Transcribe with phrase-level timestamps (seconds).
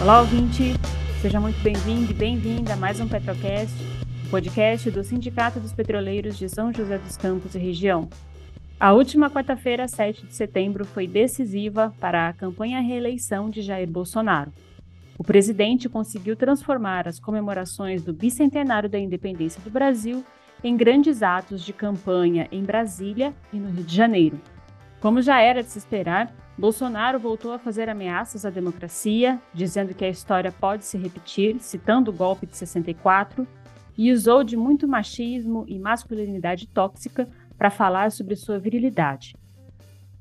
[0.00, 0.74] Olá, ouvinte!
[1.20, 3.74] Seja muito bem-vindo e bem-vinda a mais um Petrocast,
[4.30, 8.08] podcast do Sindicato dos Petroleiros de São José dos Campos e região.
[8.78, 14.52] A última quarta-feira, 7 de setembro, foi decisiva para a campanha reeleição de Jair Bolsonaro.
[15.18, 20.24] O presidente conseguiu transformar as comemorações do bicentenário da independência do Brasil
[20.62, 24.40] em grandes atos de campanha em Brasília e no Rio de Janeiro.
[25.00, 30.04] Como já era de se esperar, Bolsonaro voltou a fazer ameaças à democracia, dizendo que
[30.04, 33.46] a história pode se repetir, citando o golpe de 64,
[33.96, 39.36] e usou de muito machismo e masculinidade tóxica para falar sobre sua virilidade.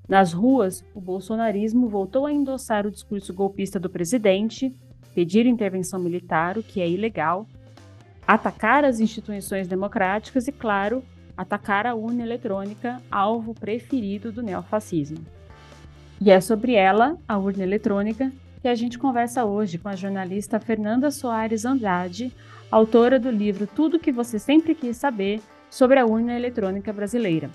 [0.08, 4.76] Nas ruas, o bolsonarismo voltou a endossar o discurso golpista do presidente,
[5.16, 7.48] pedir intervenção militar, o que é ilegal,
[8.28, 11.04] atacar as instituições democráticas e, claro,
[11.36, 15.37] atacar a urna eletrônica, alvo preferido do neofascismo.
[16.20, 20.60] E é sobre ela, a urna eletrônica, que a gente conversa hoje com a jornalista
[20.60, 22.34] Fernanda Soares Andrade,
[22.72, 27.52] autora do livro Tudo que você sempre quis saber sobre a urna eletrônica brasileira.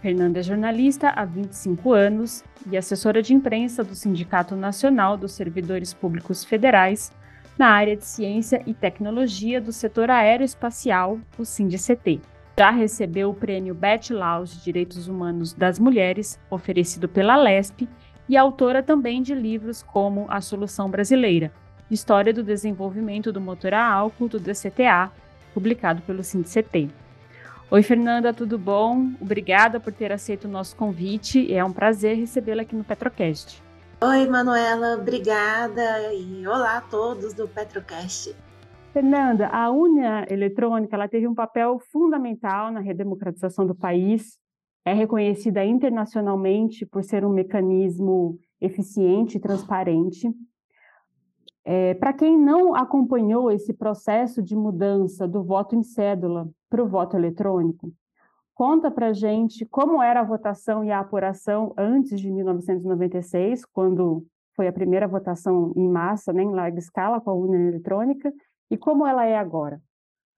[0.00, 5.92] Fernanda é jornalista há 25 anos e assessora de imprensa do Sindicato Nacional dos Servidores
[5.92, 7.12] Públicos Federais
[7.58, 12.22] na área de ciência e tecnologia do setor aeroespacial, o SINDICT.
[12.60, 17.88] Já recebeu o prêmio Beth Laus de Direitos Humanos das Mulheres, oferecido pela LESP,
[18.28, 21.50] e autora também de livros como A Solução Brasileira,
[21.90, 25.10] História do Desenvolvimento do Motor a Álcool do DCTA,
[25.54, 26.90] publicado pelo SINDCT.
[27.70, 29.10] Oi, Fernanda, tudo bom?
[29.18, 31.50] Obrigada por ter aceito o nosso convite.
[31.50, 33.62] É um prazer recebê-la aqui no Petrocast.
[34.02, 38.36] Oi, Manuela, obrigada e olá a todos do Petrocast.
[38.92, 44.36] Fernanda, a urna eletrônica ela teve um papel fundamental na redemocratização do país,
[44.84, 50.28] é reconhecida internacionalmente por ser um mecanismo eficiente e transparente.
[51.64, 56.88] É, Para quem não acompanhou esse processo de mudança do voto em cédula para o
[56.88, 57.92] voto eletrônico,
[58.54, 64.26] conta para gente como era a votação e a apuração antes de 1996, quando
[64.56, 68.32] foi a primeira votação em massa, né, em larga escala, com a urna eletrônica,
[68.70, 69.82] e como ela é agora?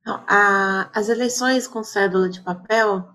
[0.04, 3.08] A, as eleições com cédula de papel,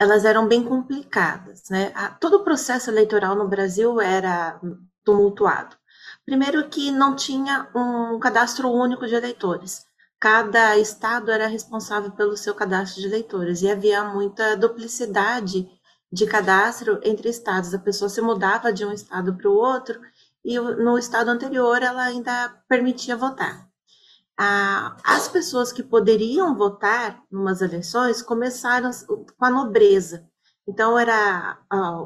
[0.00, 1.92] elas eram bem complicadas, né?
[1.94, 4.58] A, todo o processo eleitoral no Brasil era
[5.04, 5.76] tumultuado.
[6.24, 9.84] Primeiro que não tinha um cadastro único de eleitores.
[10.18, 15.68] Cada estado era responsável pelo seu cadastro de eleitores e havia muita duplicidade
[16.10, 17.74] de cadastro entre estados.
[17.74, 20.00] A pessoa se mudava de um estado para o outro
[20.42, 23.68] e no estado anterior ela ainda permitia votar
[24.36, 30.28] as pessoas que poderiam votar numas eleições começaram com a nobreza.
[30.66, 31.58] Então, era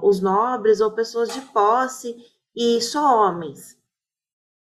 [0.02, 2.16] os nobres ou pessoas de posse
[2.54, 3.78] e só homens.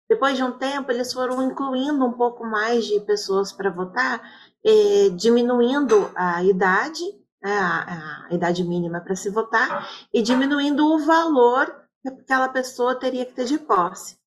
[0.09, 4.21] Depois de um tempo, eles foram incluindo um pouco mais de pessoas para votar,
[4.65, 7.03] eh, diminuindo a idade,
[7.41, 11.67] né, a, a idade mínima para se votar, e diminuindo o valor
[12.01, 14.18] que aquela pessoa teria que ter de posse.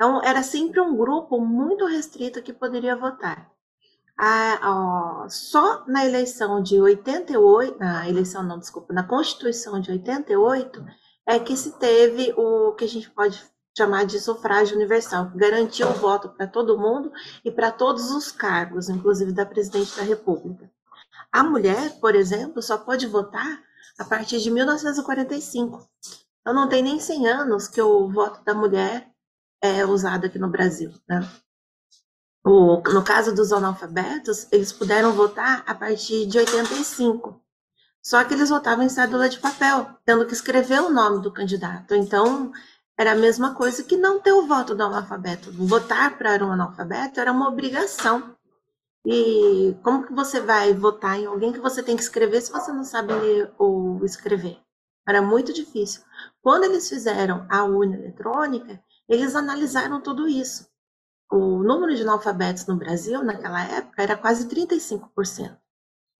[0.00, 3.50] Então, era sempre um grupo muito restrito que poderia votar.
[4.18, 10.82] A, só na eleição de 88, na eleição não, desculpa, na Constituição de 88,
[11.26, 13.44] é que se teve o que a gente pode
[13.76, 17.12] chamar de sufrágio universal, que garantiu o voto para todo mundo
[17.44, 20.70] e para todos os cargos, inclusive da presidente da República.
[21.30, 23.62] A mulher, por exemplo, só pode votar
[23.98, 25.86] a partir de 1945.
[26.40, 29.09] Então não tem nem 100 anos que o voto da mulher
[29.62, 30.92] é usado aqui no Brasil.
[31.08, 31.28] Né?
[32.44, 37.40] O, no caso dos analfabetos, eles puderam votar a partir de 85.
[38.02, 41.94] Só que eles votavam em cédula de papel, tendo que escrever o nome do candidato.
[41.94, 42.50] Então,
[42.96, 45.52] era a mesma coisa que não ter o voto do analfabeto.
[45.52, 48.34] Votar para um analfabeto era uma obrigação.
[49.04, 52.72] E como que você vai votar em alguém que você tem que escrever se você
[52.72, 54.58] não sabe ler ou escrever?
[55.06, 56.02] Era muito difícil.
[56.42, 60.68] Quando eles fizeram a urna eletrônica, eles analisaram tudo isso.
[61.28, 65.58] O número de analfabetos no Brasil, naquela época, era quase 35%.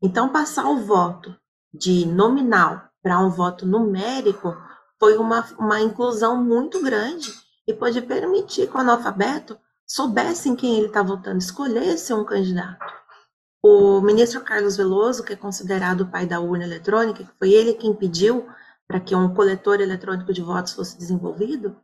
[0.03, 1.37] Então, passar o voto
[1.73, 4.57] de nominal para um voto numérico
[4.99, 7.33] foi uma, uma inclusão muito grande
[7.67, 9.57] e pode permitir que o analfabeto
[9.87, 12.85] soubesse em quem ele está votando, escolhesse um candidato.
[13.63, 17.75] O ministro Carlos Veloso, que é considerado o pai da urna eletrônica, que foi ele
[17.75, 18.49] quem pediu
[18.89, 21.77] para que um coletor eletrônico de votos fosse desenvolvido,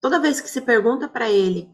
[0.00, 1.70] Toda vez que se pergunta para ele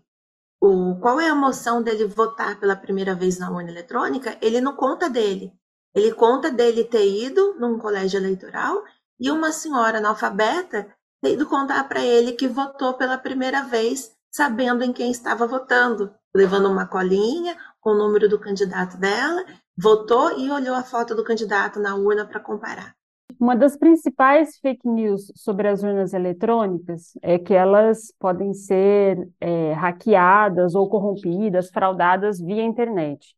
[0.61, 4.75] o, qual é a emoção dele votar pela primeira vez na urna eletrônica, ele não
[4.75, 5.53] conta dele.
[5.95, 8.83] Ele conta dele ter ido num colégio eleitoral
[9.21, 10.89] e uma senhora analfabeta
[11.23, 16.13] ter ido contar para ele que votou pela primeira vez sabendo em quem estava votando,
[16.35, 19.45] levando uma colinha com o número do candidato dela,
[19.77, 22.97] votou e olhou a foto do candidato na urna para comparar.
[23.45, 29.75] Uma das principais fake news sobre as urnas eletrônicas é que elas podem ser é,
[29.75, 33.37] hackeadas ou corrompidas, fraudadas via internet.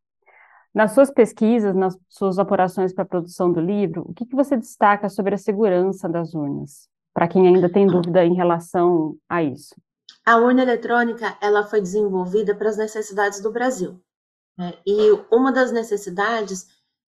[0.72, 4.56] Nas suas pesquisas, nas suas apurações para a produção do livro, o que, que você
[4.56, 6.88] destaca sobre a segurança das urnas?
[7.12, 9.74] Para quem ainda tem dúvida em relação a isso.
[10.24, 14.00] A urna eletrônica ela foi desenvolvida para as necessidades do Brasil.
[14.56, 14.72] Né?
[14.86, 16.64] E uma das necessidades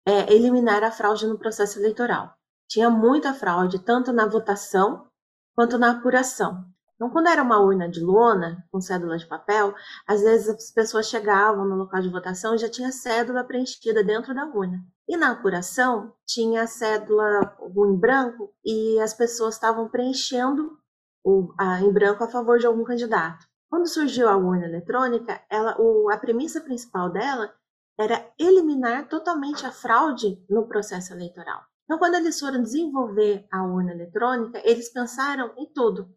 [0.07, 2.36] é eliminar a fraude no processo eleitoral
[2.69, 5.07] tinha muita fraude, tanto na votação
[5.55, 6.65] quanto na apuração.
[6.97, 9.75] Então, quando era uma urna de lona, com cédula de papel,
[10.07, 14.35] às vezes as pessoas chegavam no local de votação e já tinha cédula preenchida dentro
[14.35, 14.83] da urna.
[15.07, 20.79] E na apuração, tinha a cédula em branco e as pessoas estavam preenchendo
[21.23, 23.47] o, a, em branco a favor de algum candidato.
[23.69, 27.53] Quando surgiu a urna eletrônica, ela, o, a premissa principal dela
[27.99, 31.61] era eliminar totalmente a fraude no processo eleitoral.
[31.87, 36.13] Então, quando eles foram desenvolver a urna eletrônica, eles pensaram em tudo,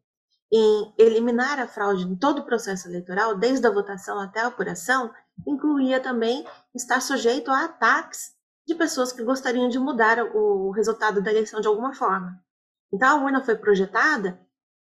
[0.51, 5.13] em eliminar a fraude em todo o processo eleitoral, desde a votação até a apuração,
[5.47, 6.43] incluía também
[6.73, 8.31] estar sujeito a ataques
[8.67, 12.43] de pessoas que gostariam de mudar o resultado da eleição de alguma forma.
[12.91, 14.39] Então, a urna foi projetada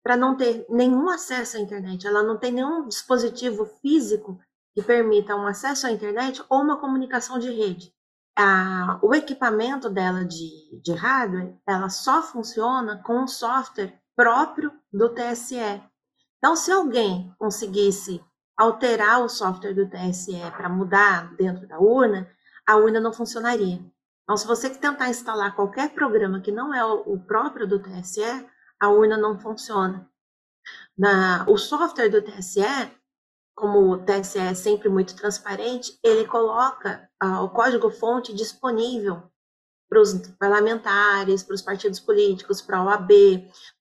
[0.03, 4.39] para não ter nenhum acesso à internet, ela não tem nenhum dispositivo físico
[4.73, 7.93] que permita um acesso à internet ou uma comunicação de rede
[8.37, 15.09] a, o equipamento dela de, de hardware, ela só funciona com um software próprio do
[15.09, 15.81] TSE.
[16.37, 18.23] Então, se alguém conseguisse
[18.57, 22.29] alterar o software do TSE para mudar dentro da urna,
[22.67, 23.79] a urna não funcionaria.
[24.23, 28.21] Então, se você tentar instalar qualquer programa que não é o próprio do TSE,
[28.79, 30.09] a urna não funciona.
[30.97, 32.61] Na, o software do TSE,
[33.55, 39.23] como o TSE é sempre muito transparente, ele coloca ah, o código-fonte disponível
[39.89, 43.11] para os parlamentares, para os partidos políticos, para a OAB,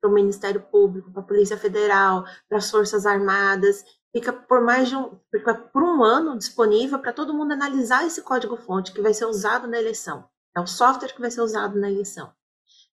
[0.01, 3.85] para o Ministério Público, para a Polícia Federal, para as Forças Armadas.
[4.13, 8.23] Fica por mais de um, fica por um ano disponível para todo mundo analisar esse
[8.23, 10.29] código-fonte que vai ser usado na eleição.
[10.57, 12.33] É o software que vai ser usado na eleição.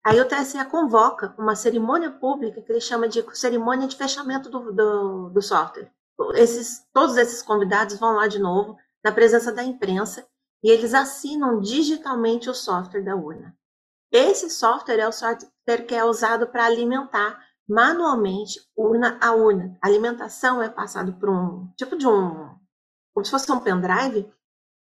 [0.05, 4.71] Aí o TSE convoca uma cerimônia pública que ele chama de cerimônia de fechamento do,
[4.71, 5.91] do, do software
[6.35, 10.27] esses, todos esses convidados vão lá de novo, na presença da imprensa,
[10.63, 13.55] e eles assinam digitalmente o software da urna.
[14.11, 19.77] Esse software é o software que é usado para alimentar manualmente urna a urna.
[19.81, 22.55] A alimentação é passado por um tipo de um,
[23.13, 24.31] como se fosse um pendrive,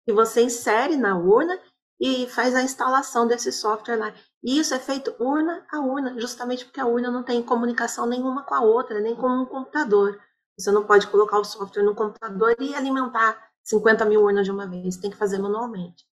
[0.06, 1.58] que você insere na urna
[2.00, 4.14] e faz a instalação desse software lá.
[4.42, 8.44] E isso é feito urna a urna, justamente porque a urna não tem comunicação nenhuma
[8.44, 10.20] com a outra, nem com um computador.
[10.58, 14.66] Você não pode colocar o software no computador e alimentar 50 mil urnas de uma
[14.66, 16.04] vez, tem que fazer manualmente.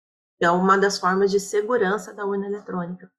[0.42, 3.10] É uma das formas de segurança da urna eletrônica.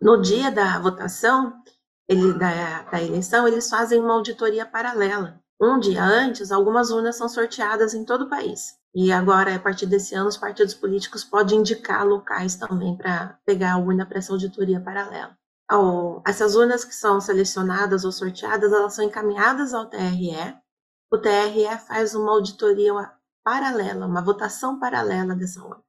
[0.00, 1.60] No dia da votação,
[2.08, 5.40] ele, da, da eleição, eles fazem uma auditoria paralela.
[5.60, 8.78] Um dia antes, algumas urnas são sorteadas em todo o país.
[8.94, 13.74] E agora, a partir desse ano, os partidos políticos podem indicar locais também para pegar
[13.74, 15.39] a urna para essa auditoria paralela
[16.26, 20.34] essas urnas que são selecionadas ou sorteadas, elas são encaminhadas ao TRE.
[21.12, 22.92] O TRE faz uma auditoria
[23.44, 25.82] paralela, uma votação paralela dessa urna.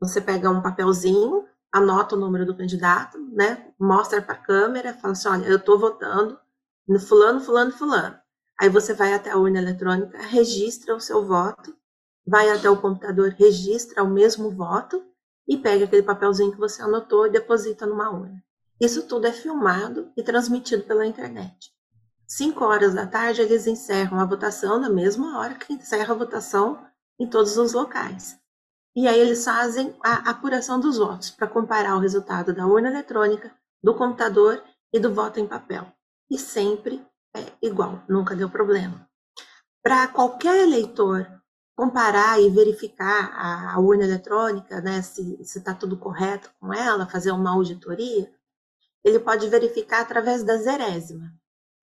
[0.00, 3.72] Você pega um papelzinho, anota o número do candidato, né?
[3.78, 6.38] Mostra para a câmera, fala assim, olha, eu estou votando
[6.86, 8.18] no fulano, fulano, fulano.
[8.60, 11.74] Aí você vai até a urna eletrônica, registra o seu voto,
[12.26, 15.02] vai até o computador, registra o mesmo voto
[15.48, 18.42] e pega aquele papelzinho que você anotou e deposita numa urna.
[18.82, 21.72] Isso tudo é filmado e transmitido pela internet.
[22.26, 26.84] Cinco horas da tarde, eles encerram a votação na mesma hora que encerra a votação
[27.16, 28.36] em todos os locais.
[28.96, 33.54] E aí eles fazem a apuração dos votos para comparar o resultado da urna eletrônica,
[33.80, 34.60] do computador
[34.92, 35.86] e do voto em papel.
[36.28, 39.08] E sempre é igual, nunca deu problema.
[39.80, 41.30] Para qualquer eleitor
[41.76, 47.52] comparar e verificar a, urna eletrônica, né, se está tudo correto com ela, fazer uma
[47.52, 48.28] auditoria,
[49.04, 51.32] ele pode verificar através da zerésima.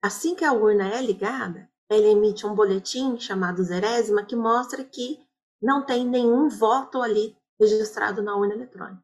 [0.02, 5.20] Assim que a urna é ligada, ele emite um boletim chamado zerésima que mostra que
[5.60, 9.02] não tem nenhum voto ali registrado na urna eletrônica.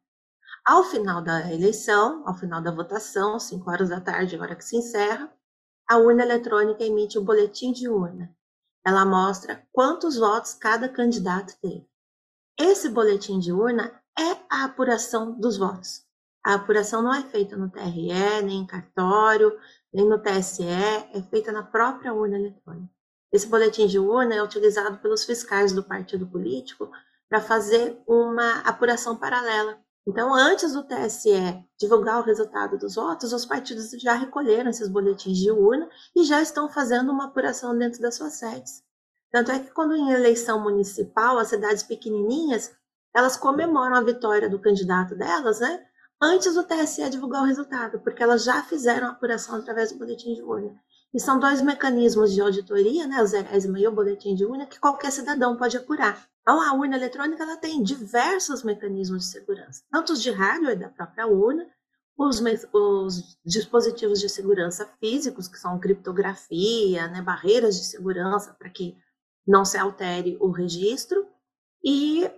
[0.64, 4.76] Ao final da eleição, ao final da votação, 5 horas da tarde, hora que se
[4.76, 5.30] encerra,
[5.88, 8.35] a urna eletrônica emite o um boletim de urna.
[8.85, 11.87] Ela mostra quantos votos cada candidato teve.
[12.58, 16.05] Esse boletim de urna é a apuração dos votos.
[16.46, 18.12] A apuração não é feita no TRE,
[18.44, 19.58] nem em cartório,
[19.92, 22.88] nem no TSE, é feita na própria urna eletrônica.
[23.32, 26.88] esse boletim de urna é utilizado pelos fiscais do partido político
[27.28, 29.76] para fazer uma apuração paralela.
[30.06, 31.34] Então, antes do TSE
[31.76, 36.40] divulgar o resultado dos votos, os partidos já recolheram esses boletins de urna e já
[36.40, 38.84] estão fazendo uma apuração dentro das suas sedes.
[39.32, 42.72] Tanto é que quando em eleição municipal, as cidades pequenininhas,
[43.12, 45.84] elas comemoram a vitória do candidato delas, né?
[46.20, 50.35] Antes do TSE divulgar o resultado, porque elas já fizeram a apuração através do boletim
[50.35, 50.75] de urna.
[51.12, 54.80] E são dois mecanismos de auditoria, né, o zerésima e o boletim de urna, que
[54.80, 56.26] qualquer cidadão pode apurar.
[56.40, 60.88] Então, a urna eletrônica ela tem diversos mecanismos de segurança, tanto os de hardware da
[60.88, 61.66] própria urna,
[62.16, 62.40] os,
[62.73, 68.96] os, dispositivos de segurança físicos, que são criptografia, né, barreiras de segurança para que
[69.46, 71.26] não se altere o registro,
[71.85, 72.30] e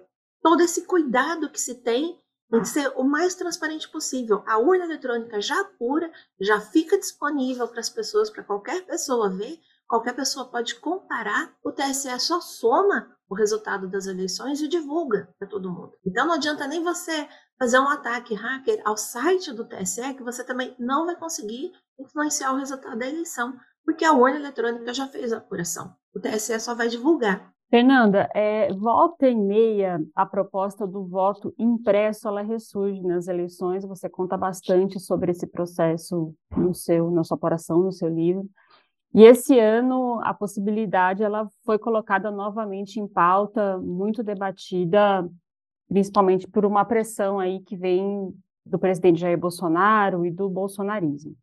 [0.42, 4.42] todo esse cuidado que se tem tem que ser o mais transparente possível.
[4.46, 9.60] A urna eletrônica já apura, já fica disponível para as pessoas, para qualquer pessoa ver.
[9.86, 11.54] Qualquer pessoa pode comparar.
[11.62, 15.92] O TSE só soma o resultado das eleições e divulga para todo mundo.
[16.04, 17.28] Então não adianta nem você
[17.58, 22.52] fazer um ataque hacker ao site do TSE, que você também não vai conseguir influenciar
[22.52, 25.94] o resultado da eleição, porque a urna eletrônica já fez a apuração.
[26.14, 27.52] O TSE só vai divulgar.
[27.70, 34.08] Fernanda, é, volta e meia, a proposta do voto impresso, ela ressurge nas eleições, você
[34.08, 38.48] conta bastante sobre esse processo no seu, na sua apuração, no seu livro,
[39.14, 45.28] e esse ano a possibilidade, ela foi colocada novamente em pauta, muito debatida,
[45.88, 48.34] principalmente por uma pressão aí que vem
[48.64, 51.34] do presidente Jair Bolsonaro e do bolsonarismo.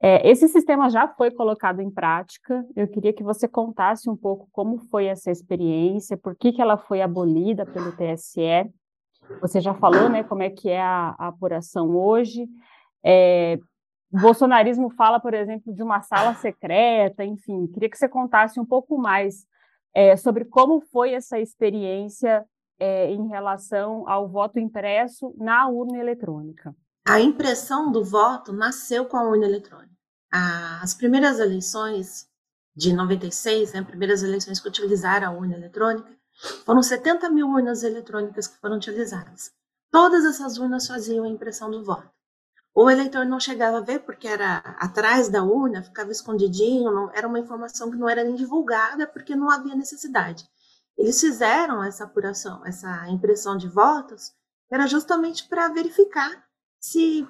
[0.00, 2.64] É, esse sistema já foi colocado em prática.
[2.76, 6.76] Eu queria que você contasse um pouco como foi essa experiência, por que, que ela
[6.76, 8.70] foi abolida pelo TSE.
[9.40, 12.46] Você já falou, né, como é que é a, a apuração hoje.
[13.02, 13.58] É,
[14.12, 17.66] o bolsonarismo fala, por exemplo, de uma sala secreta, enfim.
[17.68, 19.46] Queria que você contasse um pouco mais
[19.94, 22.44] é, sobre como foi essa experiência
[22.78, 26.74] é, em relação ao voto impresso na urna eletrônica.
[27.08, 29.94] A impressão do voto nasceu com a urna eletrônica.
[30.28, 32.26] As primeiras eleições
[32.74, 36.10] de 96, né, primeiras eleições que utilizaram a urna eletrônica,
[36.64, 39.52] foram 70 mil urnas eletrônicas que foram utilizadas.
[39.88, 42.10] Todas essas urnas faziam a impressão do voto.
[42.74, 47.28] O eleitor não chegava a ver porque era atrás da urna, ficava escondidinho, não, era
[47.28, 50.44] uma informação que não era nem divulgada porque não havia necessidade.
[50.98, 54.32] Eles fizeram essa apuração, essa impressão de votos,
[54.68, 56.45] era justamente para verificar
[56.80, 57.26] se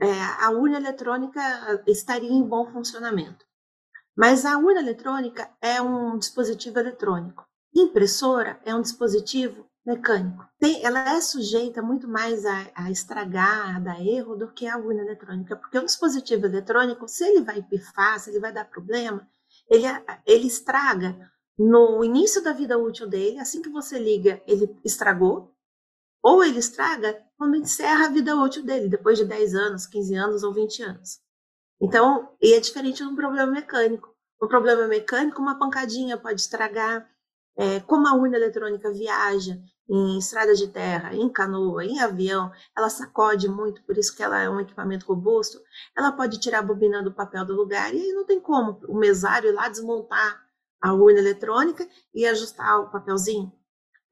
[0.00, 1.40] é, a urna eletrônica
[1.86, 3.44] estaria em bom funcionamento.
[4.16, 7.46] Mas a urna eletrônica é um dispositivo eletrônico.
[7.74, 10.46] Impressora é um dispositivo mecânico.
[10.58, 14.76] Tem, ela é sujeita muito mais a, a, estragar, a dar erro, do que a
[14.76, 19.26] urna eletrônica, porque o dispositivo eletrônico, se ele vai pifar, se ele vai dar problema,
[19.68, 19.84] ele,
[20.26, 25.54] ele estraga no início da vida útil dele, assim que você liga, ele estragou,
[26.22, 30.42] ou ele estraga quando encerra a vida útil dele, depois de 10 anos, 15 anos
[30.42, 31.20] ou 20 anos.
[31.80, 34.14] Então, e é diferente de um problema mecânico.
[34.42, 37.08] Um problema mecânico, uma pancadinha pode estragar.
[37.56, 42.90] É, como a urna eletrônica viaja em estrada de terra, em canoa, em avião, ela
[42.90, 45.58] sacode muito, por isso que ela é um equipamento robusto,
[45.96, 48.98] ela pode tirar a bobina do papel do lugar, e aí não tem como o
[48.98, 50.44] mesário ir lá desmontar
[50.78, 53.50] a urna eletrônica e ajustar o papelzinho.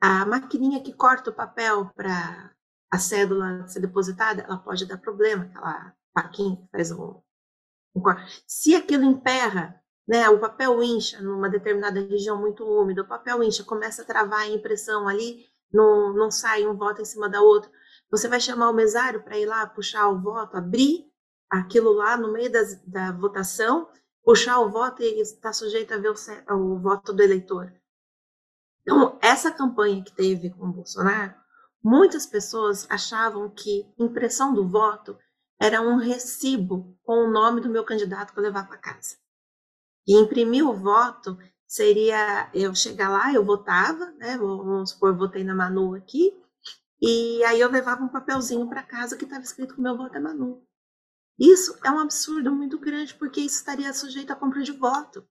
[0.01, 2.57] A maquininha que corta o papel para
[2.91, 7.21] a cédula ser depositada, ela pode dar problema, aquela faquinha que faz um,
[7.95, 8.03] um
[8.47, 13.63] Se aquilo emperra, né, o papel incha numa determinada região muito úmida, o papel incha,
[13.63, 17.71] começa a travar a impressão ali, não, não sai um voto em cima da outra,
[18.11, 21.07] você vai chamar o mesário para ir lá puxar o voto, abrir
[21.51, 23.89] aquilo lá no meio das, da votação,
[24.25, 27.73] puxar o voto e está sujeito a ver o, o voto do eleitor.
[28.81, 31.35] Então, essa campanha que teve com o Bolsonaro,
[31.89, 35.19] muitas pessoas achavam que impressão do voto
[35.59, 39.17] era um recibo com o nome do meu candidato para levar para casa.
[40.07, 44.37] E imprimir o voto seria eu chegar lá, eu votava, né?
[44.37, 46.39] Vamos supor, votei na Manu aqui,
[47.01, 50.15] e aí eu levava um papelzinho para casa que estava escrito que o meu voto
[50.15, 50.63] é Manu.
[51.39, 55.27] Isso é um absurdo muito grande, porque isso estaria sujeito à compra de voto.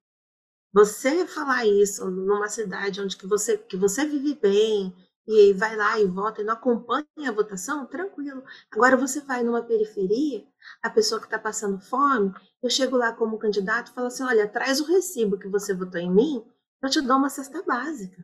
[0.73, 4.95] Você falar isso numa cidade onde que você, que você vive bem,
[5.27, 8.43] e vai lá e vota e não acompanha a votação, tranquilo.
[8.71, 10.47] Agora você vai numa periferia,
[10.81, 14.47] a pessoa que está passando fome, eu chego lá como candidato e falo assim: olha,
[14.47, 16.45] traz o recibo que você votou em mim,
[16.81, 18.23] eu te dou uma cesta básica.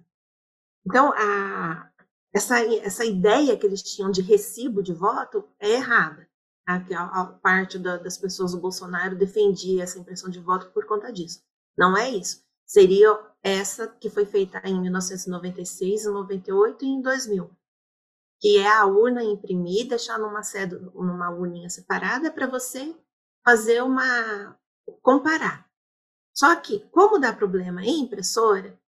[0.86, 1.90] Então, a,
[2.34, 6.28] essa, essa ideia que eles tinham de recibo de voto é errada.
[6.66, 10.86] A, a, a parte da, das pessoas do Bolsonaro defendia essa impressão de voto por
[10.86, 11.44] conta disso.
[11.78, 12.44] Não é isso.
[12.66, 17.52] seria essa que foi feita em 1996, em 98 e em 2000,
[18.40, 22.96] que é a urna imprimir, deixar numa cédula, numa urninha separada para você
[23.44, 24.58] fazer uma
[25.02, 25.70] comparar.
[26.34, 28.80] Só que, como dá problema em impressora,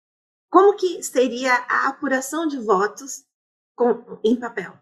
[0.49, 3.25] como que seria a apuração de votos
[3.77, 4.73] com, em papel?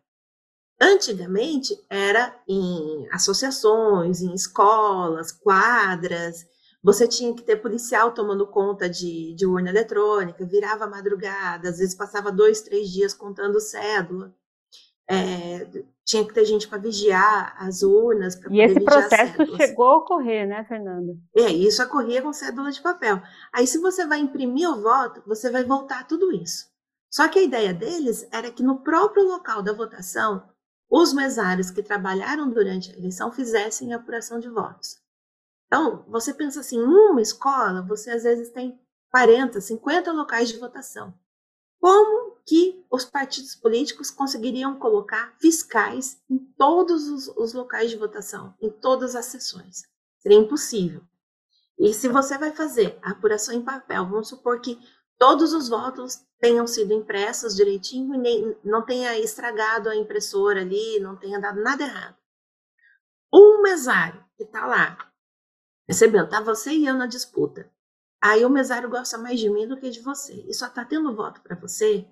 [0.81, 6.47] Antigamente era em associações, em escolas, quadras,
[6.83, 11.95] você tinha que ter policial tomando conta de, de urna eletrônica, virava madrugada, às vezes
[11.95, 14.35] passava dois, três dias contando cédula.
[15.09, 15.69] É,
[16.05, 18.35] tinha que ter gente para vigiar as urnas.
[18.51, 21.17] E esse processo chegou a ocorrer, né, Fernanda?
[21.37, 23.21] É, isso ocorria com cédula de papel.
[23.53, 26.71] Aí, se você vai imprimir o voto, você vai voltar tudo isso.
[27.11, 30.49] Só que a ideia deles era que no próprio local da votação,
[30.91, 35.02] os mesários que trabalharam durante a eleição fizessem a apuração de votos.
[35.73, 38.79] Então, você pensa assim, uma escola, você às vezes tem
[39.11, 41.15] 40, 50 locais de votação.
[41.81, 48.55] Como que os partidos políticos conseguiriam colocar fiscais em todos os, os locais de votação,
[48.61, 49.85] em todas as sessões?
[50.19, 51.01] Seria impossível.
[51.79, 54.79] E se você vai fazer a apuração em papel, vamos supor que
[55.19, 61.01] todos os votos tenham sido impressos direitinho e nem, não tenha estragado a impressora ali,
[61.01, 62.17] não tenha dado nada errado.
[63.33, 65.12] Um mesário que está lá
[65.87, 66.29] Percebeu?
[66.29, 67.71] Tá você e eu na disputa.
[68.21, 70.35] Aí o mesário gosta mais de mim do que de você.
[70.47, 72.07] E só tá tendo voto para você.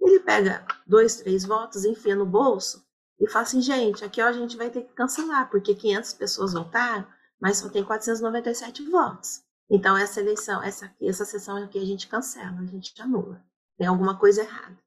[0.00, 2.86] Ele pega dois, três votos, enfia no bolso
[3.20, 6.52] e fala assim, gente, aqui ó, a gente vai ter que cancelar, porque 500 pessoas
[6.52, 7.06] votaram,
[7.40, 9.42] mas só tem 497 votos.
[9.68, 13.44] Então essa eleição, essa essa sessão aqui a gente cancela, a gente anula.
[13.76, 14.78] Tem alguma coisa errada.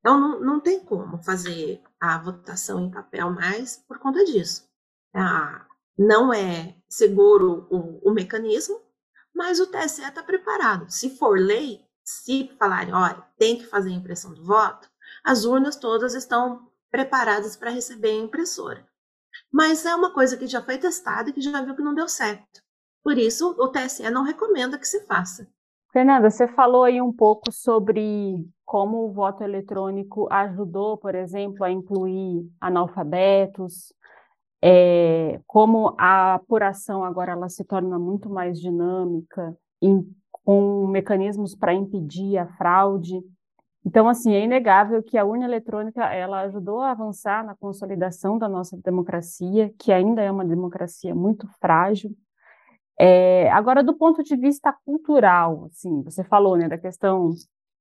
[0.00, 4.68] Então não, não tem como fazer a votação em papel mais por conta disso.
[5.14, 5.66] A,
[5.98, 8.80] não é seguro o, o mecanismo,
[9.34, 10.90] mas o TSE está preparado.
[10.90, 14.90] Se for lei, se falarem, olha, tem que fazer a impressão do voto,
[15.24, 18.84] as urnas todas estão preparadas para receber a impressora.
[19.52, 22.08] Mas é uma coisa que já foi testada e que já viu que não deu
[22.08, 22.60] certo.
[23.02, 25.48] Por isso, o TSE não recomenda que se faça.
[25.92, 31.70] Fernanda, você falou aí um pouco sobre como o voto eletrônico ajudou, por exemplo, a
[31.70, 33.92] incluir analfabetos,
[34.62, 40.06] é, como a apuração agora ela se torna muito mais dinâmica, em,
[40.44, 43.20] com mecanismos para impedir a fraude.
[43.84, 48.48] Então, assim, é inegável que a urna eletrônica ela ajudou a avançar na consolidação da
[48.48, 52.14] nossa democracia, que ainda é uma democracia muito frágil.
[52.98, 57.30] É, agora, do ponto de vista cultural, assim, você falou, né, da questão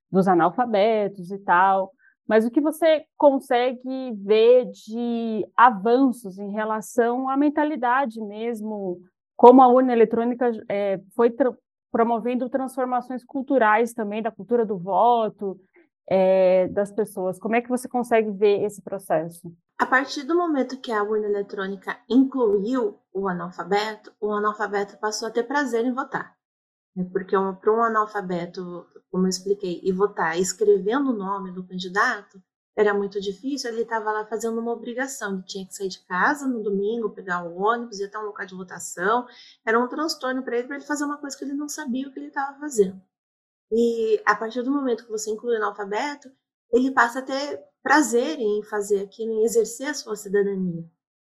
[0.10, 1.92] dos analfabetos e tal,
[2.30, 9.02] mas o que você consegue ver de avanços em relação à mentalidade mesmo,
[9.36, 11.52] como a urna eletrônica é, foi tra
[11.92, 15.60] promovendo transformações culturais também, da cultura do voto,
[16.08, 17.40] é, das pessoas.
[17.40, 19.52] Como é que você consegue ver esse processo?
[19.76, 25.32] A partir do momento que a urna eletrônica incluiu o analfabeto, o analfabeto passou a
[25.32, 26.36] ter prazer em votar.
[27.06, 32.42] Porque para um analfabeto como eu expliquei, e votar escrevendo o nome do candidato,
[32.76, 36.48] era muito difícil, ele estava lá fazendo uma obrigação, ele tinha que sair de casa
[36.48, 39.28] no domingo, pegar o ônibus, ir até um local de votação,
[39.66, 42.12] era um transtorno para ele, para ele fazer uma coisa que ele não sabia o
[42.12, 43.02] que ele estava fazendo.
[43.72, 46.32] E a partir do momento que você inclui o analfabeto,
[46.72, 50.86] ele passa a ter prazer em fazer aquilo, em exercer a sua cidadania.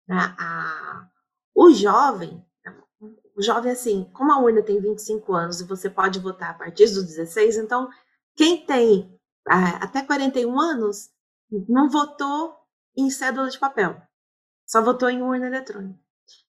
[0.10, 1.10] A, a,
[1.56, 2.44] o jovem,
[3.36, 6.86] o jovem, assim, como a urna tem 25 anos e você pode votar a partir
[6.86, 7.90] dos 16, então
[8.36, 11.10] quem tem ah, até 41 anos
[11.68, 12.56] não votou
[12.96, 14.02] em cédula de papel,
[14.66, 16.00] só votou em urna eletrônica.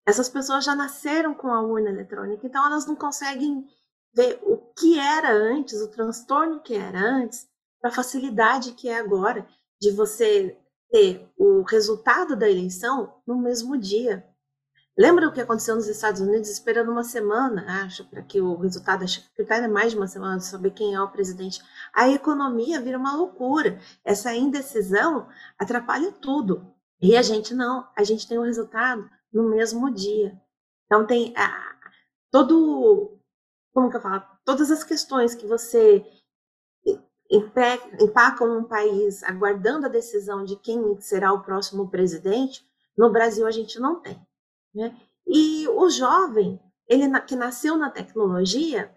[0.06, 3.66] Essas pessoas já nasceram com a urna eletrônica, então elas não conseguem
[4.14, 7.48] ver o que era antes, o transtorno que era antes,
[7.82, 9.46] a facilidade que é agora
[9.80, 10.56] de você
[10.90, 14.24] ter o resultado da eleição no mesmo dia.
[14.96, 19.02] Lembra o que aconteceu nos Estados Unidos, esperando uma semana, acho, para que o resultado,
[19.02, 21.60] acho que ainda mais de uma semana, saber quem é o presidente.
[21.92, 23.80] A economia vira uma loucura.
[24.04, 25.28] Essa indecisão
[25.58, 26.72] atrapalha tudo.
[27.00, 30.40] E a gente não, a gente tem o resultado no mesmo dia.
[30.86, 31.76] Então tem ah,
[32.30, 33.18] todo,
[33.72, 36.06] como que eu falo, todas as questões que você
[37.98, 42.64] empacam um país aguardando a decisão de quem será o próximo presidente,
[42.96, 44.24] no Brasil a gente não tem.
[44.74, 44.96] Né?
[45.26, 48.94] E o jovem, ele que nasceu na tecnologia,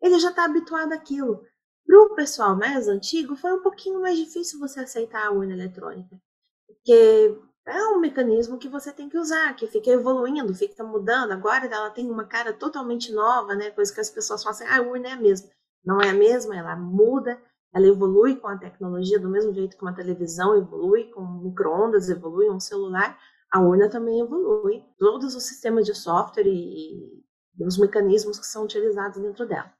[0.00, 1.42] ele já está habituado àquilo.
[1.86, 6.18] Para o pessoal mais antigo, foi um pouquinho mais difícil você aceitar a urna eletrônica,
[6.66, 11.32] porque é um mecanismo que você tem que usar, que fica evoluindo, fica mudando.
[11.32, 13.70] Agora ela tem uma cara totalmente nova, né?
[13.70, 15.48] Coisa que as pessoas falam assim, ah, a urna é a mesma.
[15.84, 17.40] Não é a mesma, ela muda,
[17.74, 22.48] ela evolui com a tecnologia, do mesmo jeito que uma televisão evolui, com micro-ondas evolui,
[22.50, 23.18] um celular,
[23.54, 24.82] a urna também evolui.
[24.98, 27.22] Todos os sistemas de software e,
[27.56, 29.72] e os mecanismos que são utilizados dentro dela.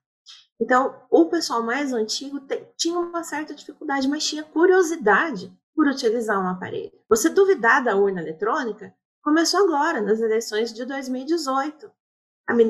[0.60, 2.40] Então, o pessoal mais antigo
[2.76, 6.92] tinha uma certa dificuldade, mas tinha curiosidade por utilizar um aparelho.
[7.08, 11.90] Você duvidar da urna eletrônica começou agora, nas eleições de 2018.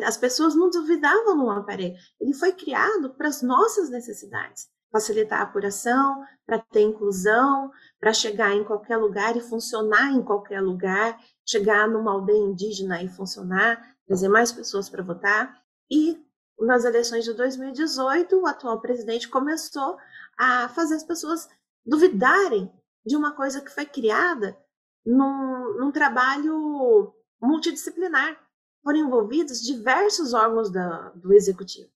[0.06, 1.96] As pessoas não duvidavam no aparelho.
[2.18, 4.70] Ele foi criado para as nossas necessidades.
[4.94, 10.60] Facilitar a apuração, para ter inclusão, para chegar em qualquer lugar e funcionar em qualquer
[10.60, 15.60] lugar, chegar numa aldeia indígena e funcionar, trazer mais pessoas para votar.
[15.90, 16.22] E
[16.60, 19.96] nas eleições de 2018, o atual presidente começou
[20.38, 21.48] a fazer as pessoas
[21.84, 22.72] duvidarem
[23.04, 24.56] de uma coisa que foi criada
[25.04, 28.40] num, num trabalho multidisciplinar.
[28.80, 31.90] Foram envolvidos diversos órgãos da, do executivo.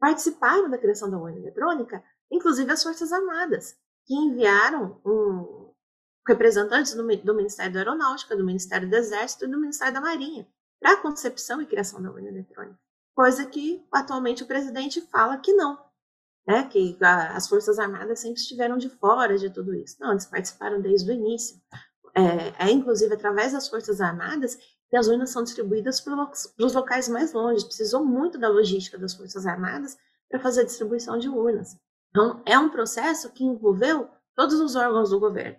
[0.00, 5.72] Participaram da criação da urna eletrônica, inclusive as Forças Armadas, que enviaram um,
[6.26, 10.48] representantes do, do Ministério da Aeronáutica, do Ministério do Exército e do Ministério da Marinha
[10.80, 12.78] para a concepção e criação da urna eletrônica.
[13.14, 15.78] Coisa que atualmente o presidente fala que não,
[16.46, 19.96] né, que a, as Forças Armadas sempre estiveram de fora de tudo isso.
[20.00, 21.60] Não, eles participaram desde o início.
[22.14, 24.56] É, é inclusive através das Forças Armadas
[24.90, 27.64] que as urnas são distribuídas para os locais mais longe.
[27.64, 29.96] Precisou muito da logística das Forças Armadas
[30.28, 31.76] para fazer a distribuição de urnas.
[32.12, 35.58] Então, é um processo que envolveu todos os órgãos do governo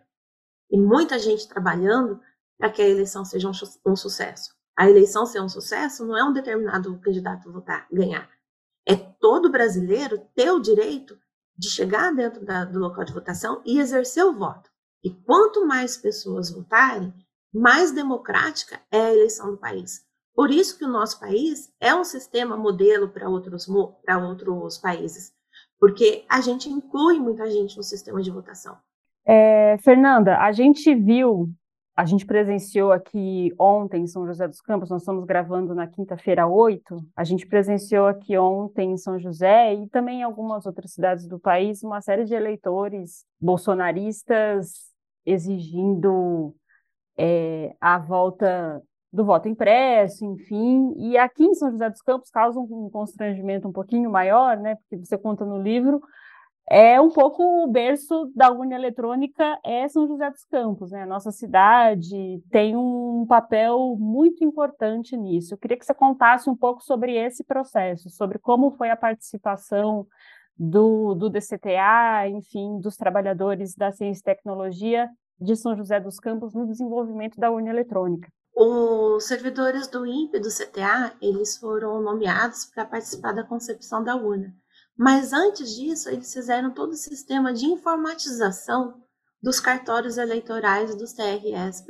[0.71, 2.21] e muita gente trabalhando
[2.57, 4.55] para que a eleição seja um, um sucesso.
[4.77, 8.29] A eleição ser um sucesso não é um determinado candidato votar, ganhar
[8.85, 11.17] é todo brasileiro ter o direito
[11.57, 14.69] de chegar dentro da, do local de votação e exercer o voto.
[15.03, 17.13] E quanto mais pessoas votarem,
[17.53, 20.05] mais democrática é a eleição do país.
[20.33, 23.67] Por isso que o nosso país é um sistema modelo para outros,
[24.03, 25.31] para outros países,
[25.79, 28.77] porque a gente inclui muita gente no sistema de votação.
[29.25, 31.53] É, Fernanda, a gente viu
[31.95, 36.47] a gente presenciou aqui ontem em São José dos Campos, nós estamos gravando na quinta-feira
[36.47, 41.27] 8, a gente presenciou aqui ontem em São José e também em algumas outras cidades
[41.27, 44.91] do país uma série de eleitores bolsonaristas
[45.23, 46.55] exigindo
[47.15, 48.81] é, a volta
[49.13, 53.71] do voto impresso, enfim, e aqui em São José dos Campos causa um constrangimento um
[53.71, 56.01] pouquinho maior, né, porque você conta no livro,
[56.69, 61.05] é um pouco o berço da urna eletrônica é São José dos Campos, né?
[61.05, 65.53] Nossa cidade tem um papel muito importante nisso.
[65.53, 70.07] Eu queria que você contasse um pouco sobre esse processo, sobre como foi a participação
[70.57, 76.53] do, do DCTA, enfim, dos trabalhadores da ciência e tecnologia de São José dos Campos
[76.53, 78.29] no desenvolvimento da urna eletrônica.
[78.55, 84.55] Os servidores do INPE do CTA, eles foram nomeados para participar da concepção da urna.
[84.95, 89.01] Mas antes disso, eles fizeram todo o sistema de informatização
[89.41, 91.83] dos cartórios eleitorais dos TRS,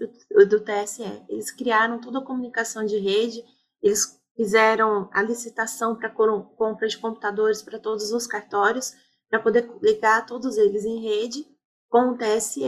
[0.50, 1.24] do TSE.
[1.28, 3.44] Eles criaram toda a comunicação de rede,
[3.82, 8.94] eles fizeram a licitação para compra de computadores para todos os cartórios,
[9.30, 11.46] para poder ligar todos eles em rede
[11.90, 12.64] com o TSE,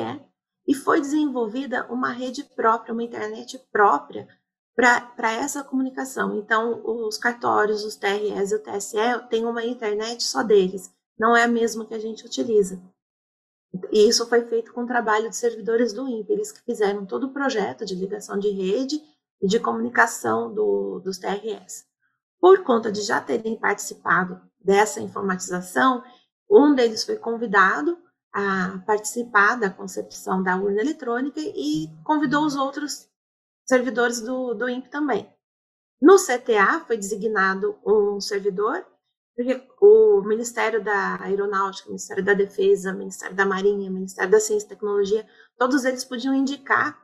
[0.68, 4.28] e foi desenvolvida uma rede própria, uma internet própria
[4.76, 6.38] para essa comunicação.
[6.38, 11.44] Então, os cartórios, os TRS e o TSE têm uma internet só deles, não é
[11.44, 12.82] a mesma que a gente utiliza.
[13.92, 17.28] E isso foi feito com o trabalho de servidores do INPE, eles que fizeram todo
[17.28, 19.02] o projeto de ligação de rede
[19.42, 21.86] e de comunicação do, dos TRS.
[22.40, 26.04] Por conta de já terem participado dessa informatização,
[26.50, 27.98] um deles foi convidado
[28.36, 33.08] a participar da concepção da urna eletrônica e convidou os outros
[33.66, 35.34] servidores do, do INPE também.
[36.02, 38.86] No CTA foi designado um servidor,
[39.34, 44.70] porque o Ministério da Aeronáutica, Ministério da Defesa, Ministério da Marinha, Ministério da Ciência e
[44.70, 45.26] Tecnologia,
[45.58, 47.02] todos eles podiam indicar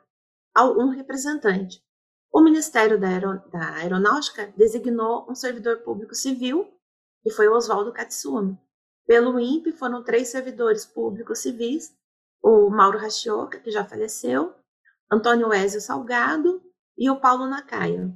[0.78, 1.82] um representante.
[2.30, 6.70] O Ministério da, da Aeronáutica designou um servidor público civil,
[7.24, 8.60] que foi Oswaldo Katsumi.
[9.12, 11.94] Pelo INPE foram três servidores públicos civis,
[12.42, 14.56] o Mauro Rachioca, que já faleceu,
[15.12, 16.62] Antônio Ézio Salgado
[16.98, 18.16] e o Paulo Nacaio.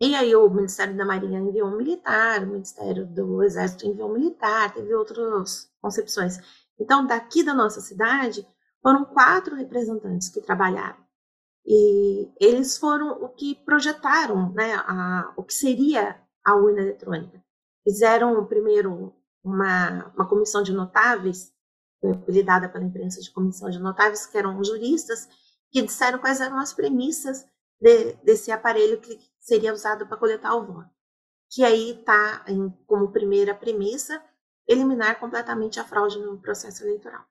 [0.00, 4.14] E aí o Ministério da Marinha enviou um militar, o Ministério do Exército enviou um
[4.14, 6.36] militar, teve outras concepções.
[6.80, 8.44] Então, daqui da nossa cidade,
[8.82, 10.98] foram quatro representantes que trabalharam.
[11.64, 17.40] E eles foram o que projetaram né, a, o que seria a urna eletrônica.
[17.84, 21.52] Fizeram primeiro uma, uma comissão de notáveis,
[22.00, 25.28] foi pela imprensa de comissão de notáveis, que eram juristas,
[25.70, 27.46] que disseram quais eram as premissas
[27.80, 30.90] de, desse aparelho que seria usado para coletar o voto.
[31.50, 32.44] Que aí está
[32.86, 34.22] como primeira premissa
[34.66, 37.24] eliminar completamente a fraude no processo eleitoral.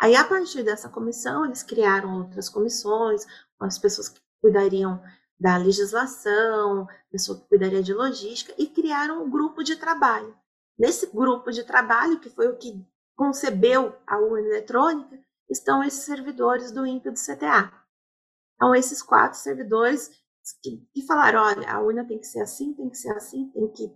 [0.00, 3.26] Aí, a partir dessa comissão, eles criaram outras comissões,
[3.58, 5.02] as pessoas que cuidariam
[5.38, 10.36] da legislação, pessoa que cuidaria de logística, e criaram um grupo de trabalho.
[10.78, 12.86] Nesse grupo de trabalho, que foi o que
[13.16, 15.18] concebeu a urna eletrônica,
[15.50, 17.72] estão esses servidores do INPE do CTA.
[18.54, 20.10] Então, esses quatro servidores
[20.62, 23.68] que, que falaram, olha, a urna tem que ser assim, tem que ser assim, tem
[23.72, 23.92] que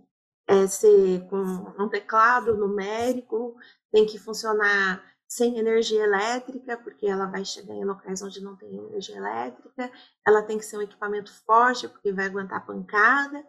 [0.47, 1.41] é, ser com
[1.79, 3.55] um teclado numérico,
[3.91, 8.75] tem que funcionar sem energia elétrica, porque ela vai chegar em locais onde não tem
[8.75, 9.91] energia elétrica,
[10.25, 13.43] ela tem que ser um equipamento forte, porque vai aguentar pancada.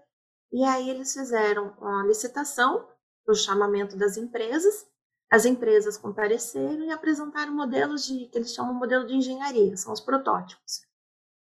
[0.53, 2.89] E aí eles fizeram uma licitação
[3.27, 4.87] o chamamento das empresas,
[5.31, 9.93] as empresas compareceram e apresentaram modelos de, que eles chamam de modelo de engenharia, são
[9.93, 10.83] os protótipos.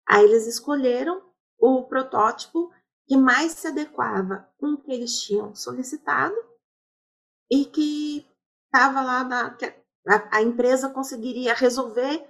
[0.08, 1.22] Aí eles escolheram
[1.58, 2.72] o protótipo
[3.06, 6.34] que mais se adequava com o que eles tinham solicitado
[7.50, 8.26] e que
[8.66, 9.56] estava lá na,
[10.08, 12.26] a, a empresa conseguiria resolver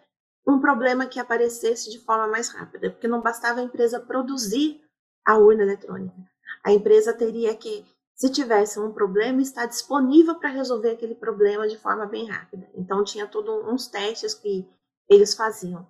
[0.47, 4.83] um problema que aparecesse de forma mais rápida, porque não bastava a empresa produzir
[5.25, 6.17] a urna eletrônica.
[6.65, 11.79] A empresa teria que, se tivesse um problema, estar disponível para resolver aquele problema de
[11.79, 12.71] forma bem rápida.
[12.75, 14.69] Então, tinha todos uns testes que
[15.09, 15.87] eles faziam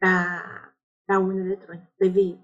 [0.00, 0.72] para
[1.08, 1.88] a urna eletrônica.
[1.98, 2.38] Teve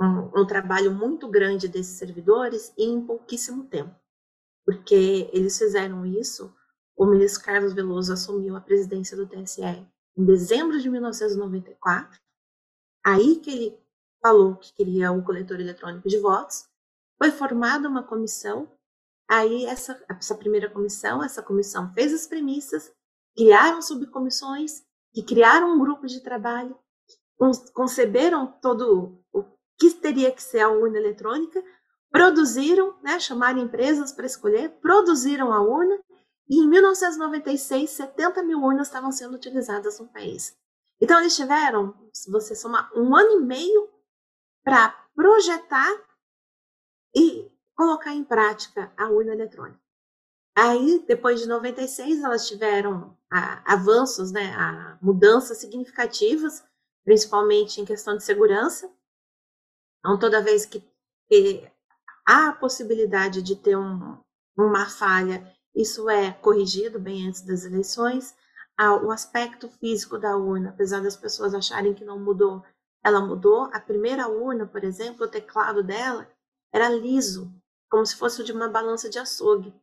[0.00, 3.94] um, um trabalho muito grande desses servidores e em pouquíssimo tempo,
[4.64, 6.54] porque eles fizeram isso
[6.98, 12.18] o ministro Carlos Veloso assumiu a presidência do TSE em dezembro de 1994,
[13.06, 13.78] aí que ele
[14.20, 16.68] falou que queria um coletor eletrônico de votos,
[17.18, 18.70] foi formada uma comissão,
[19.28, 22.90] aí essa, essa primeira comissão, essa comissão fez as premissas,
[23.36, 26.78] criaram subcomissões, que criaram um grupo de trabalho,
[27.74, 29.44] conceberam todo o
[29.78, 31.62] que teria que ser a urna eletrônica,
[32.10, 35.98] produziram, né, chamaram empresas para escolher, produziram a urna
[36.48, 40.56] e em 1996, 70 mil urnas estavam sendo utilizadas no país.
[41.00, 43.88] Então, eles tiveram, se você somar, um ano e meio
[44.64, 45.94] para projetar
[47.14, 49.80] e colocar em prática a urna eletrônica.
[50.56, 56.64] Aí, depois de 96, elas tiveram a, avanços, né, mudanças significativas,
[57.04, 58.90] principalmente em questão de segurança.
[60.00, 60.82] Então, toda vez que,
[61.28, 61.70] que
[62.26, 64.18] há a possibilidade de ter um,
[64.56, 68.34] uma falha isso é corrigido bem antes das eleições.
[69.04, 72.64] O aspecto físico da urna, apesar das pessoas acharem que não mudou,
[73.04, 73.70] ela mudou.
[73.72, 76.28] A primeira urna, por exemplo, o teclado dela
[76.72, 77.52] era liso,
[77.90, 79.74] como se fosse de uma balança de açougue.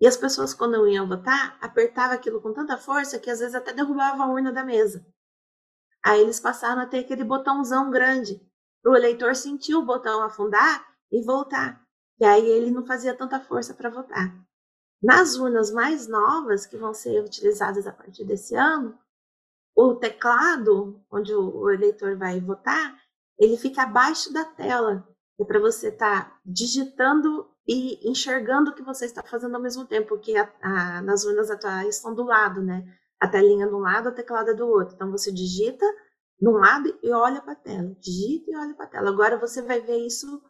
[0.00, 3.72] E as pessoas, quando iam votar, apertavam aquilo com tanta força que às vezes até
[3.72, 5.06] derrubava a urna da mesa.
[6.04, 8.40] Aí eles passaram a ter aquele botãozão grande,
[8.82, 11.82] para o eleitor sentir o botão afundar e voltar.
[12.20, 14.34] E aí ele não fazia tanta força para votar.
[15.02, 18.98] Nas urnas mais novas, que vão ser utilizadas a partir desse ano,
[19.74, 23.00] o teclado, onde o eleitor vai votar,
[23.38, 25.08] ele fica abaixo da tela.
[25.38, 29.86] É para você estar tá digitando e enxergando o que você está fazendo ao mesmo
[29.86, 32.84] tempo, porque a, a, nas urnas atuais estão do lado, né?
[33.20, 34.94] A telinha de um lado, a teclada do outro.
[34.94, 35.86] Então você digita
[36.40, 39.10] de um lado e olha para a tela, digita e olha para a tela.
[39.10, 40.42] Agora você vai ver isso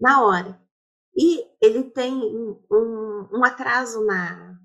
[0.00, 0.60] na hora.
[1.14, 4.58] E ele tem um, um atraso na,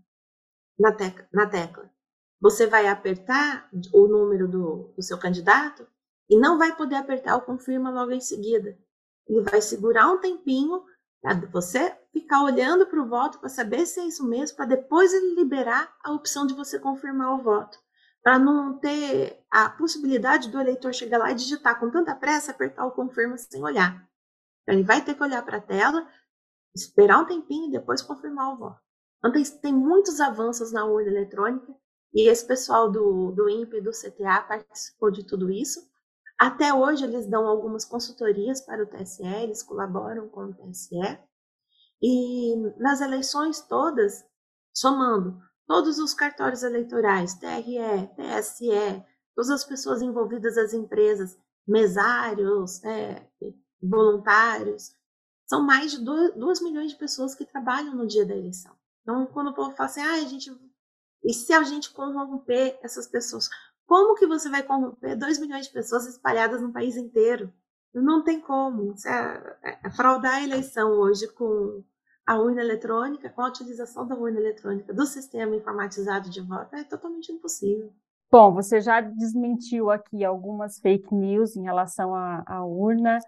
[0.80, 1.92] na, tecla, na tecla.
[2.40, 5.86] Você vai apertar o número do, do seu candidato
[6.30, 8.78] e não vai poder apertar o confirma logo em seguida.
[9.28, 10.84] Ele vai segurar um tempinho
[11.22, 15.14] para você ficar olhando para o voto para saber se é isso mesmo, para depois
[15.14, 17.78] ele liberar a opção de você confirmar o voto.
[18.24, 22.86] Para não ter a possibilidade do eleitor chegar lá e digitar com tanta pressa, apertar
[22.86, 24.08] o confirma sem olhar.
[24.64, 26.06] Então, ele vai ter que olhar para a tela,
[26.76, 28.82] esperar um tempinho e depois confirmar o voto.
[29.20, 31.74] Então, tem, muitos avanços na urna eletrônica
[32.14, 35.90] e esse pessoal do, do INPE e do CTA participou de tudo isso.
[36.40, 40.96] Até hoje, eles dão algumas consultorias para o TSE, eles colaboram com o TSE.
[42.02, 44.24] E nas eleições todas,
[44.74, 49.04] somando todos os cartórios eleitorais, TRE, TSE,
[49.36, 53.28] todas as pessoas envolvidas, as empresas, mesários, é,
[53.82, 54.92] voluntários,
[55.48, 58.76] são mais de 2 milhões de pessoas que trabalham no dia da eleição.
[59.02, 60.52] Então, quando o povo fala assim, ah, a gente.
[61.24, 63.50] E se a gente corromper essas pessoas?
[63.88, 67.52] Como que você vai corromper 2 milhões de pessoas espalhadas no país inteiro?
[67.94, 68.94] Não tem como.
[69.06, 71.82] É, é, fraudar a eleição hoje com
[72.26, 76.84] a urna eletrônica, com a utilização da urna eletrônica do sistema informatizado de voto, é
[76.84, 77.90] totalmente impossível.
[78.30, 83.20] Bom, você já desmentiu aqui algumas fake news em relação à, à urna.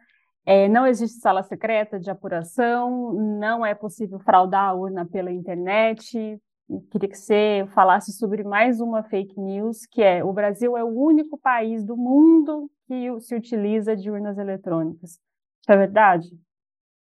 [0.46, 6.38] É, não existe sala secreta de apuração, não é possível fraudar a urna pela internet.
[6.92, 10.88] Queria que você falasse sobre mais uma fake news, que é o Brasil é o
[10.88, 15.12] único país do mundo que se utiliza de urnas eletrônicas.
[15.12, 16.30] Isso é verdade?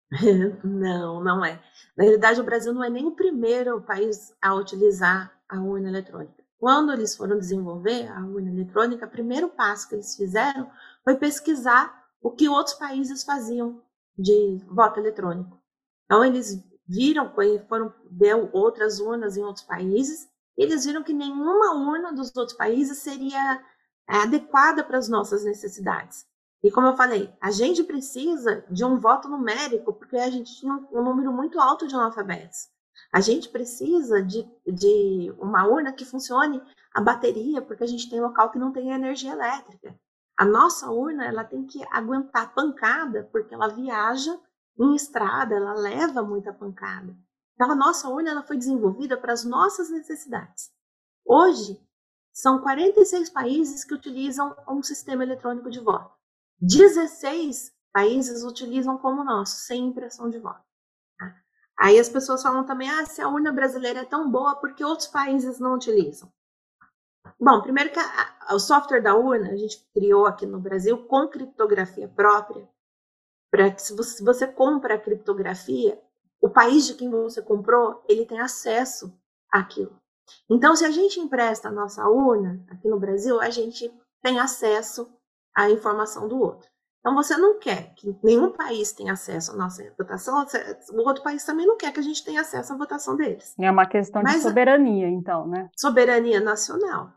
[0.63, 1.59] Não, não é.
[1.97, 6.43] Na realidade, o Brasil não é nem o primeiro país a utilizar a urna eletrônica.
[6.59, 10.69] Quando eles foram desenvolver a urna eletrônica, o primeiro passo que eles fizeram
[11.03, 13.81] foi pesquisar o que outros países faziam
[14.17, 15.59] de voto eletrônico.
[16.05, 17.33] Então, eles viram,
[17.67, 22.99] foram ver outras urnas em outros países, eles viram que nenhuma urna dos outros países
[22.99, 23.63] seria
[24.07, 26.25] é, adequada para as nossas necessidades.
[26.63, 30.73] E como eu falei, a gente precisa de um voto numérico, porque a gente tinha
[30.91, 32.69] um número muito alto de analfabetos.
[33.11, 36.61] A gente precisa de, de uma urna que funcione
[36.93, 39.95] a bateria, porque a gente tem local que não tem energia elétrica.
[40.37, 44.39] A nossa urna ela tem que aguentar pancada, porque ela viaja
[44.77, 47.15] em estrada, ela leva muita pancada.
[47.53, 50.71] Então, a nossa urna ela foi desenvolvida para as nossas necessidades.
[51.25, 51.79] Hoje,
[52.33, 56.11] são 46 países que utilizam um sistema eletrônico de voto.
[56.59, 60.63] 16 países utilizam como o nosso, sem impressão de voto.
[61.19, 61.35] Tá?
[61.79, 64.83] Aí as pessoas falam também, ah, se a urna brasileira é tão boa, por que
[64.83, 66.31] outros países não utilizam?
[67.39, 71.05] Bom, primeiro que a, a, o software da urna a gente criou aqui no Brasil
[71.05, 72.67] com criptografia própria,
[73.53, 76.01] para se você, se você compra a criptografia,
[76.41, 79.15] o país de quem você comprou, ele tem acesso
[79.51, 79.95] àquilo.
[80.49, 85.07] Então, se a gente empresta a nossa urna aqui no Brasil, a gente tem acesso
[85.55, 86.67] a informação do outro.
[86.99, 90.43] Então, você não quer que nenhum país tenha acesso à nossa votação,
[90.91, 93.53] o outro país também não quer que a gente tenha acesso à votação deles.
[93.59, 95.69] É uma questão Mas, de soberania, então, né?
[95.77, 97.13] Soberania nacional.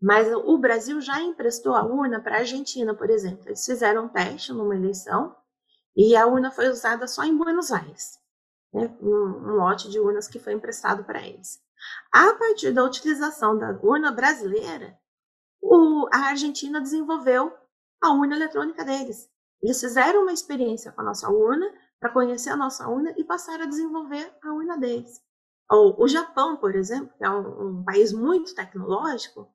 [0.00, 3.42] Mas o Brasil já emprestou a urna para a Argentina, por exemplo.
[3.46, 5.36] Eles fizeram um teste numa eleição
[5.96, 8.18] e a urna foi usada só em Buenos Aires.
[8.72, 8.96] Né?
[9.00, 11.60] Um, um lote de urnas que foi emprestado para eles.
[12.12, 14.98] A partir da utilização da urna brasileira,
[15.62, 17.52] o, a Argentina desenvolveu
[18.00, 19.28] a urna eletrônica deles.
[19.62, 21.66] Eles fizeram uma experiência com a nossa urna
[21.98, 25.20] para conhecer a nossa urna e passaram a desenvolver a urna deles.
[25.70, 29.52] O, o Japão, por exemplo, que é um, um país muito tecnológico,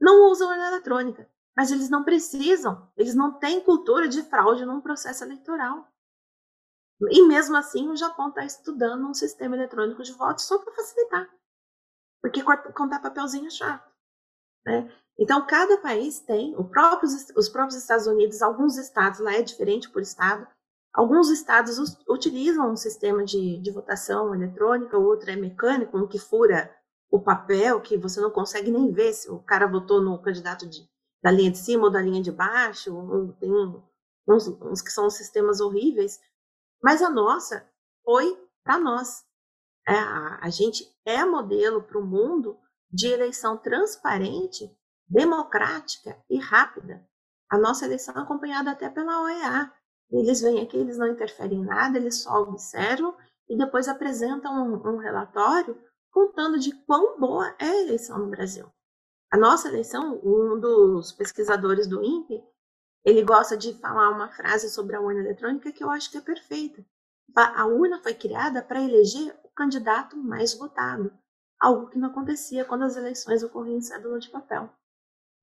[0.00, 4.80] não usa urna eletrônica, mas eles não precisam, eles não têm cultura de fraude num
[4.80, 5.86] processo eleitoral.
[7.10, 11.28] E mesmo assim, o Japão está estudando um sistema eletrônico de voto só para facilitar.
[12.20, 13.90] Porque contar papelzinho é chato.
[14.64, 14.90] Né?
[15.18, 20.00] Então, cada país tem, próprio, os próprios Estados Unidos, alguns estados, lá é diferente por
[20.00, 20.46] estado,
[20.94, 21.76] alguns estados
[22.08, 26.74] utilizam um sistema de, de votação eletrônica, outro é mecânico, um que fura
[27.10, 30.88] o papel, que você não consegue nem ver se o cara votou no candidato de,
[31.22, 32.90] da linha de cima ou da linha de baixo,
[33.38, 33.50] tem
[34.28, 36.20] uns, uns que são sistemas horríveis,
[36.82, 37.66] mas a nossa
[38.04, 39.24] foi para nós.
[39.86, 42.58] É, a, a gente é modelo para o mundo
[42.90, 44.70] de eleição transparente
[45.08, 47.06] democrática e rápida.
[47.50, 49.72] A nossa eleição é acompanhada até pela OEA.
[50.10, 53.16] Eles vêm aqui, eles não interferem em nada, eles só observam
[53.48, 55.78] e depois apresentam um, um relatório
[56.10, 58.70] contando de quão boa é a eleição no Brasil.
[59.32, 62.44] A nossa eleição, um dos pesquisadores do INPE,
[63.02, 66.20] ele gosta de falar uma frase sobre a urna eletrônica que eu acho que é
[66.20, 66.84] perfeita.
[67.34, 71.10] A urna foi criada para eleger o candidato mais votado,
[71.58, 74.68] algo que não acontecia quando as eleições ocorriam em cédula de papel.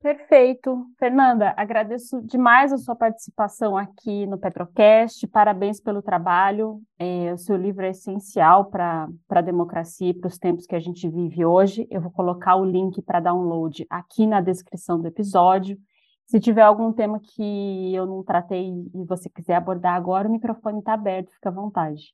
[0.01, 0.85] Perfeito.
[0.97, 5.27] Fernanda, agradeço demais a sua participação aqui no Petrocast.
[5.27, 6.81] Parabéns pelo trabalho.
[6.97, 10.79] É, o seu livro é essencial para a democracia e para os tempos que a
[10.79, 11.85] gente vive hoje.
[11.91, 15.77] Eu vou colocar o link para download aqui na descrição do episódio.
[16.25, 20.79] Se tiver algum tema que eu não tratei e você quiser abordar agora, o microfone
[20.79, 22.13] está aberto, fica à vontade.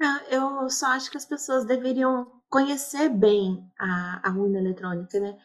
[0.00, 5.36] Ah, eu só acho que as pessoas deveriam conhecer bem a, a urna eletrônica, né?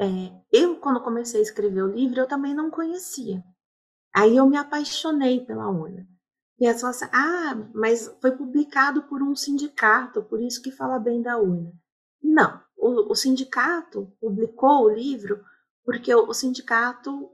[0.00, 0.06] É,
[0.52, 3.42] eu, quando comecei a escrever o livro, eu também não conhecia.
[4.14, 6.06] Aí eu me apaixonei pela urna.
[6.58, 10.98] E as pessoas assim, ah, mas foi publicado por um sindicato, por isso que fala
[10.98, 11.72] bem da urna.
[12.22, 15.44] Não, o, o sindicato publicou o livro
[15.84, 17.30] porque o, o, sindicato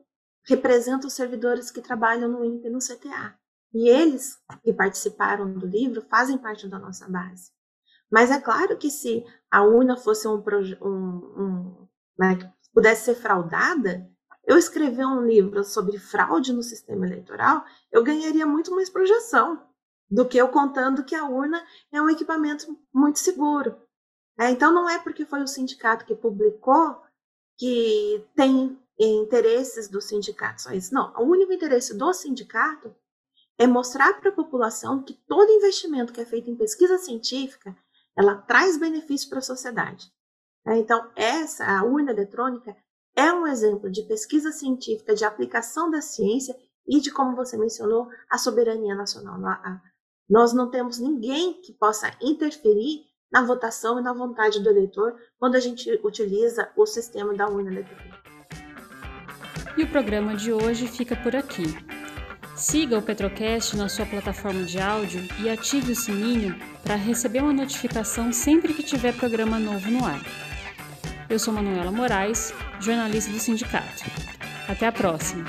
[0.46, 3.34] representa os servidores que trabalham no INPE e no CTA.
[3.72, 7.50] E eles que participaram do livro fazem parte da nossa base.
[8.10, 10.88] Mas é claro que se a urna fosse um, um,
[11.36, 11.83] um
[12.18, 14.08] né, que pudesse ser fraudada,
[14.46, 19.62] eu escrever um livro sobre fraude no sistema eleitoral, eu ganharia muito mais projeção
[20.10, 23.76] do que eu contando que a urna é um equipamento muito seguro.
[24.38, 27.00] É, então, não é porque foi o sindicato que publicou
[27.56, 30.92] que tem interesses do sindicato, só isso.
[30.92, 32.94] Não, o único interesse do sindicato
[33.58, 37.76] é mostrar para a população que todo investimento que é feito em pesquisa científica,
[38.16, 40.12] ela traz benefício para a sociedade.
[40.64, 40.78] Né?
[40.78, 42.76] Então, essa, a urna eletrônica,
[43.16, 46.56] é um exemplo de pesquisa científica, de aplicação da ciência
[46.86, 49.38] e de, como você mencionou, a soberania nacional.
[50.28, 55.54] Nós não temos ninguém que possa interferir na votação e na vontade do eleitor quando
[55.54, 58.22] a gente utiliza o sistema da urna eletrônica.
[59.76, 61.64] E o programa de hoje fica por aqui.
[62.56, 66.54] Siga o Petrocast na sua plataforma de áudio e ative o sininho
[66.84, 70.20] para receber uma notificação sempre que tiver programa novo no ar.
[71.34, 74.04] Eu sou Manuela Moraes, jornalista do sindicato.
[74.68, 75.44] Até a próxima!